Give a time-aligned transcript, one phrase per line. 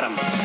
[0.00, 0.37] got him.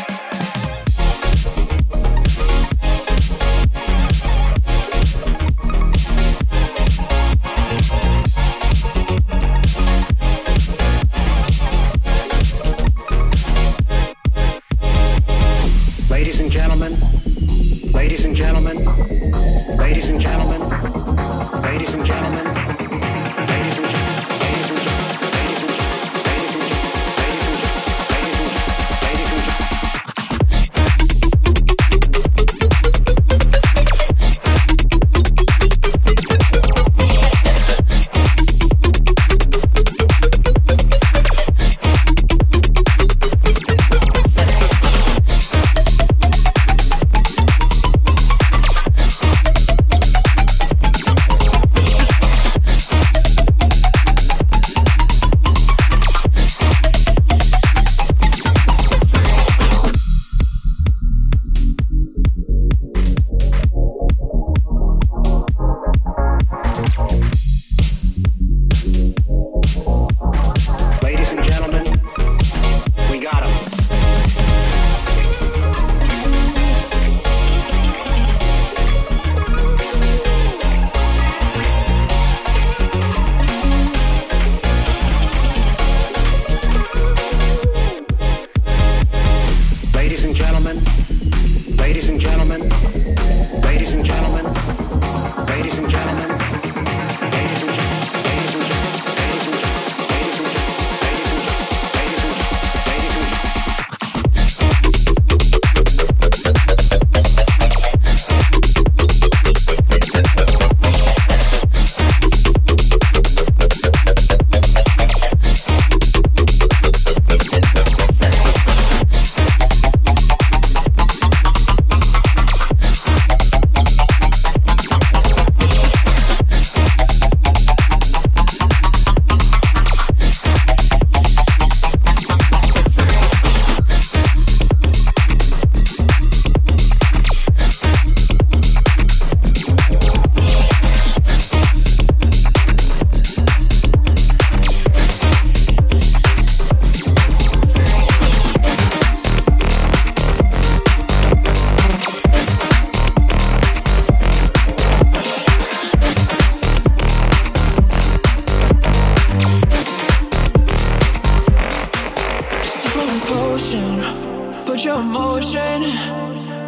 [164.84, 165.84] lose your motion.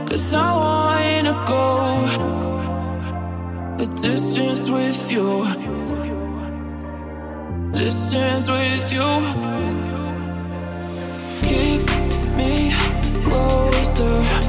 [0.08, 2.08] Cause I wanna go
[3.78, 5.46] the distance with you.
[7.72, 9.10] Distance with you.
[11.42, 11.82] Keep
[12.38, 12.72] me
[13.24, 14.45] closer.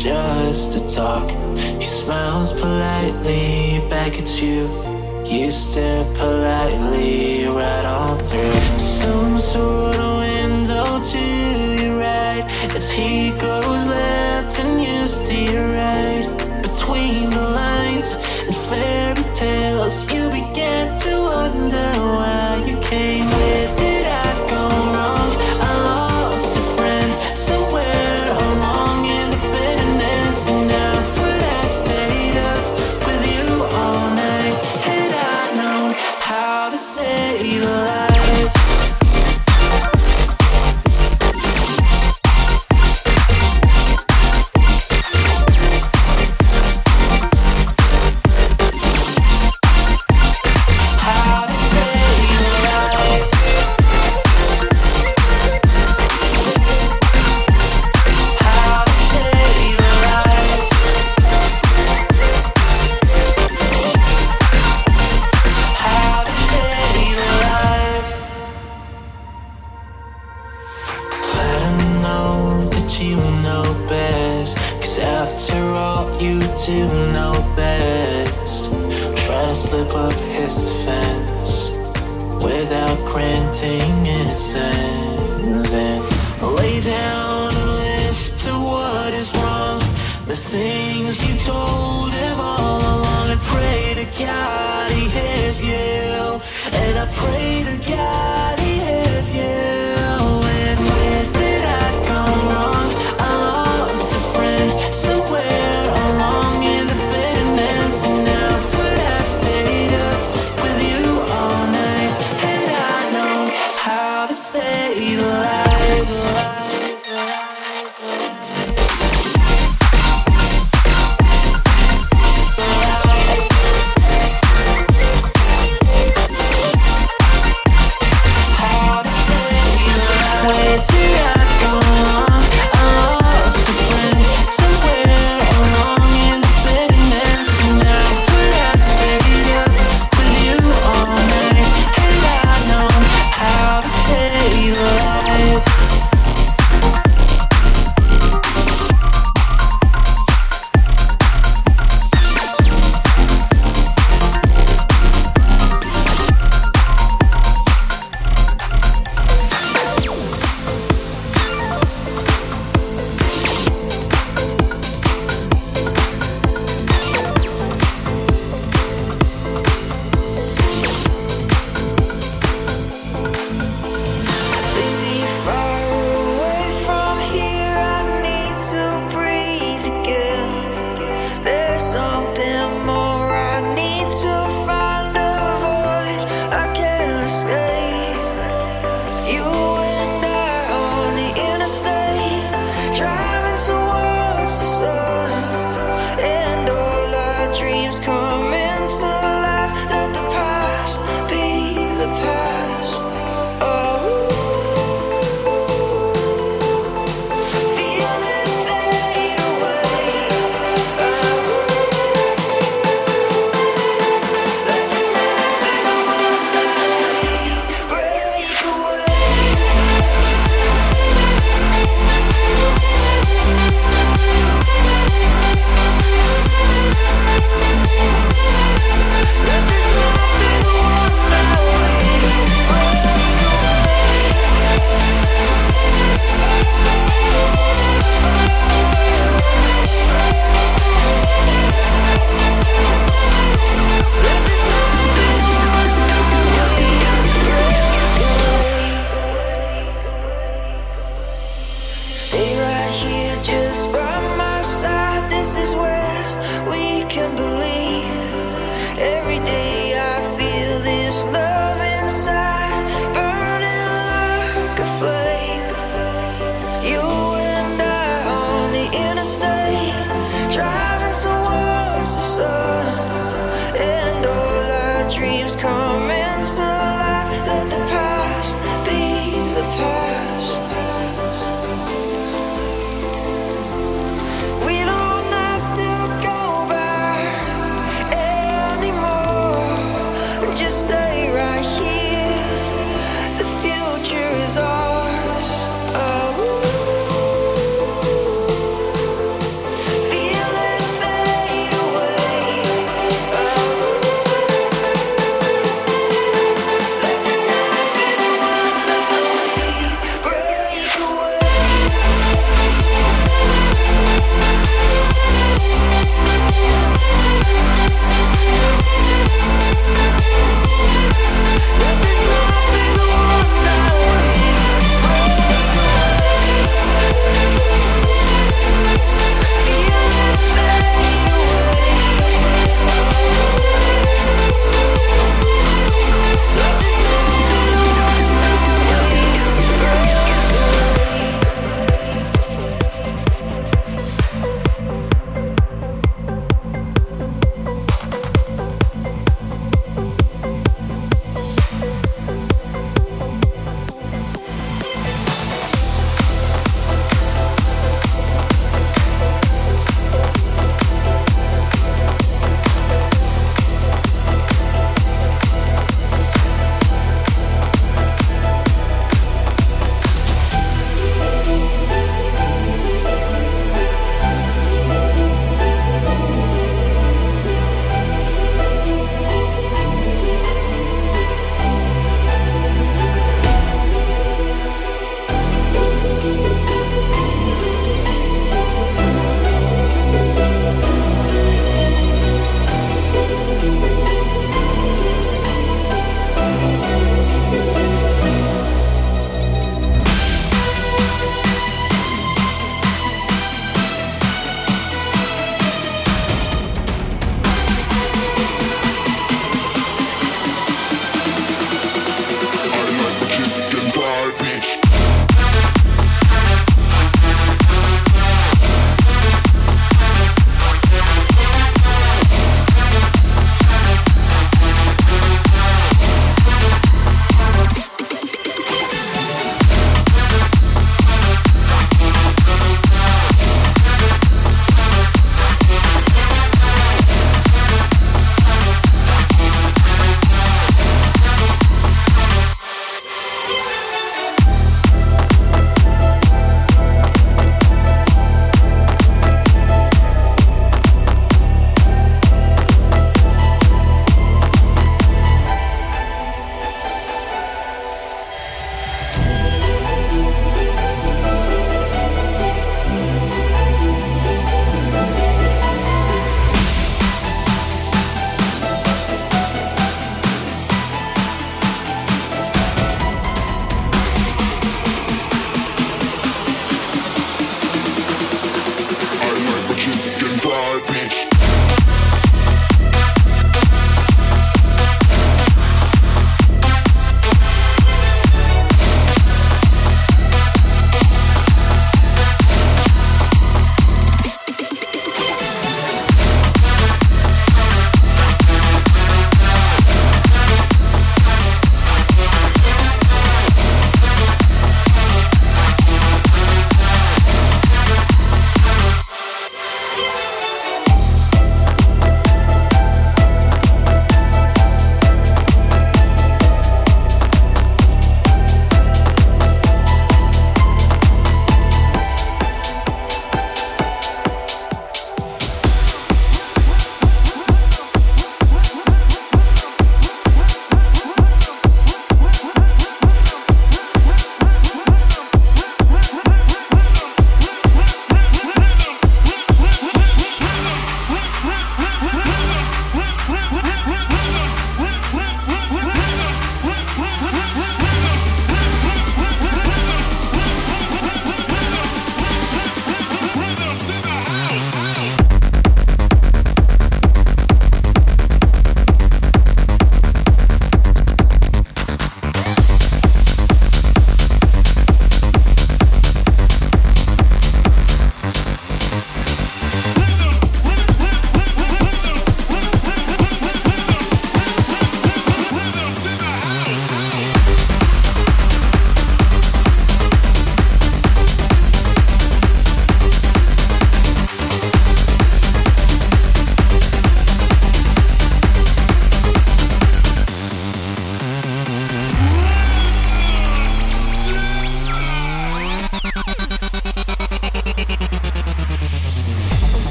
[0.00, 1.30] just to talk.
[1.78, 4.66] He smiles politely back at you.
[5.26, 13.32] You stare politely right on through some sort of window to your right as he
[13.32, 13.59] goes.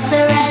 [0.00, 0.47] All the cops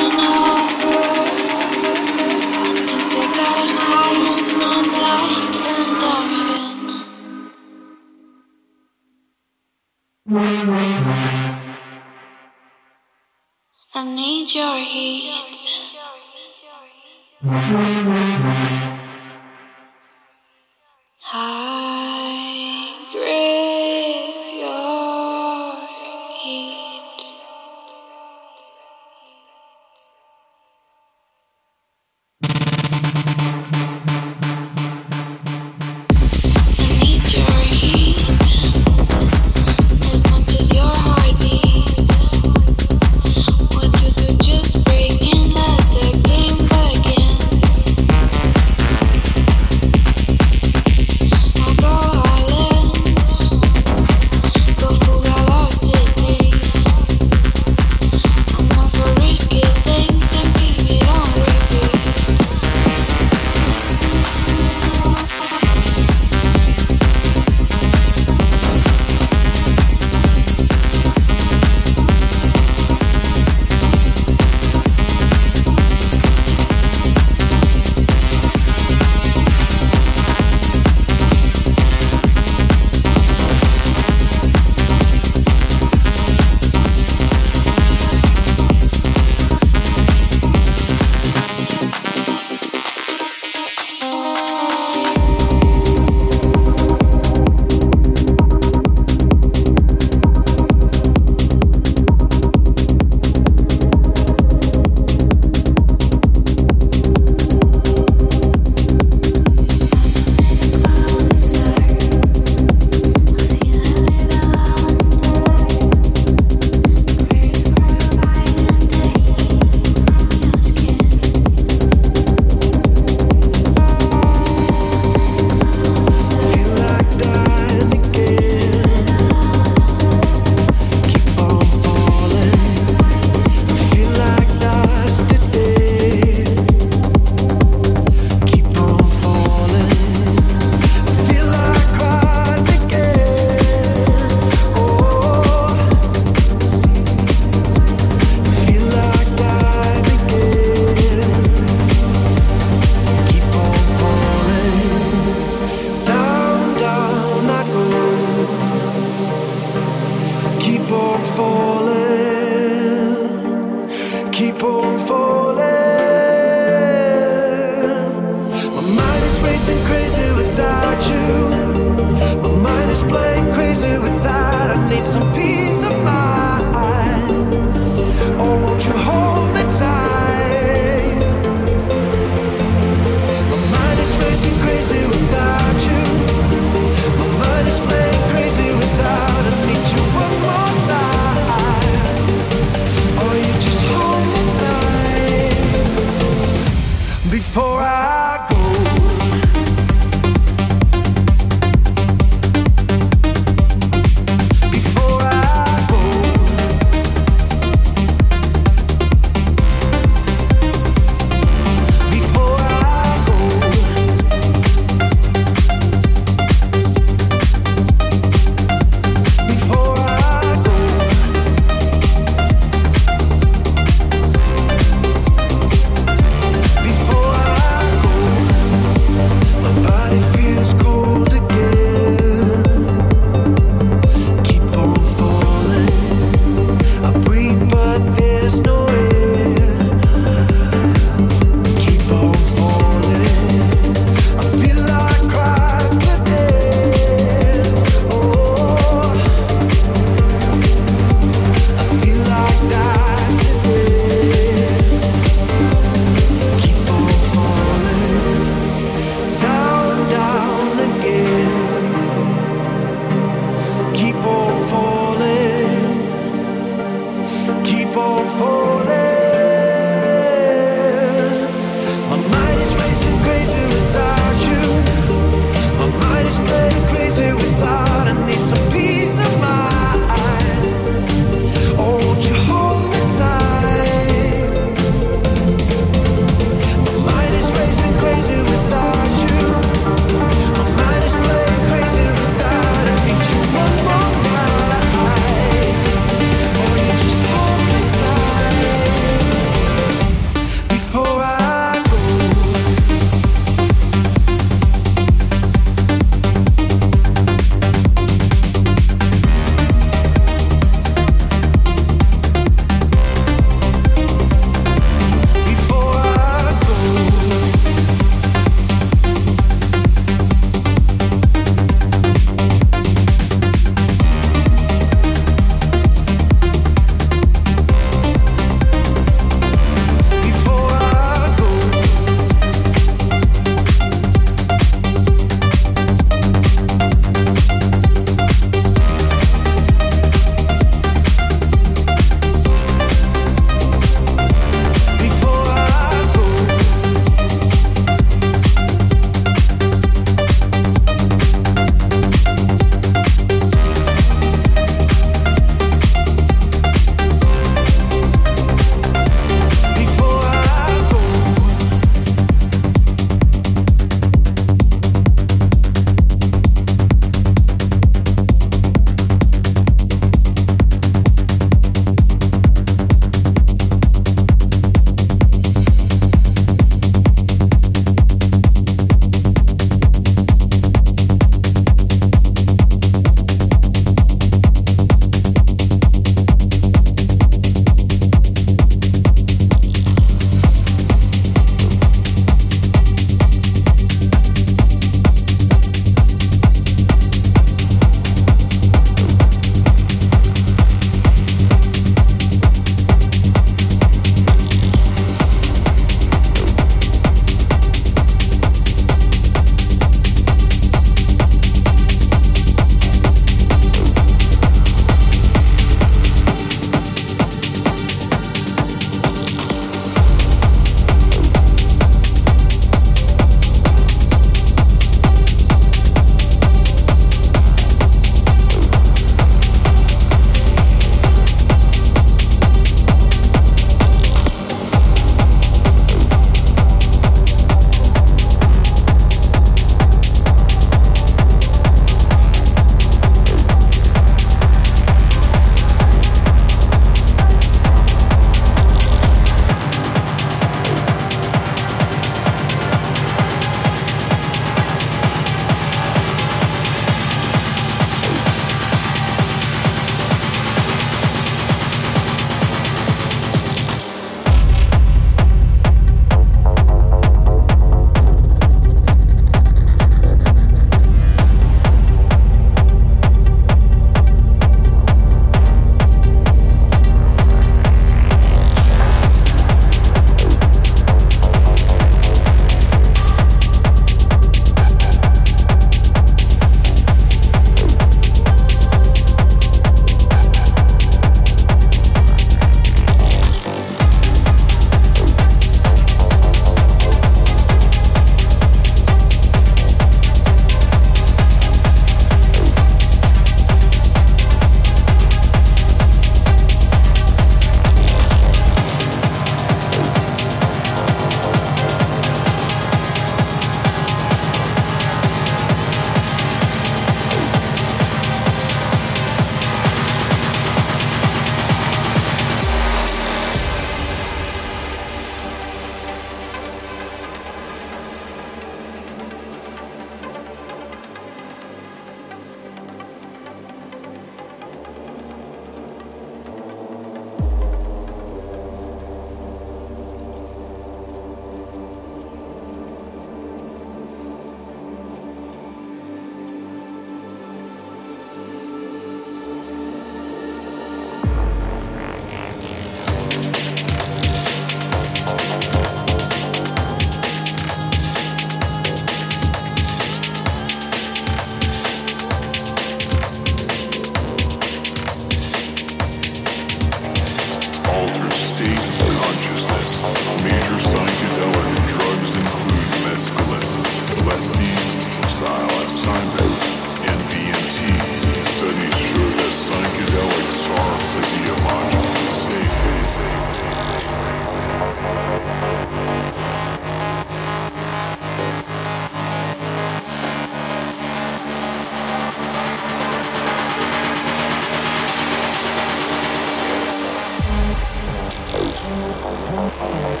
[599.72, 600.00] Thank